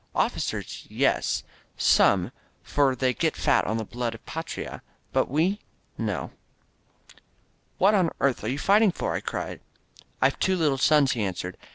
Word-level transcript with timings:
Officers, 0.15 0.87
yes— 0.89 1.43
some— 1.77 2.31
for 2.63 2.95
they 2.95 3.13
get 3.13 3.37
fat 3.37 3.67
on 3.67 3.77
the 3.77 3.83
blood 3.85 4.15
of 4.15 4.25
the 4.25 4.31
Fatria. 4.31 4.81
But 5.13 5.29
we— 5.29 5.59
^no." 6.11 6.31
"What 7.77 7.93
on 7.93 8.09
earth 8.19 8.43
are 8.43 8.47
you 8.49 8.57
fighting 8.57 8.91
for?" 8.91 9.13
I 9.13 9.21
cried. 9.21 9.61
"I 10.19 10.25
have 10.25 10.39
two 10.39 10.55
little 10.57 10.79
sons," 10.79 11.11
he 11.11 11.21
answered. 11.21 11.55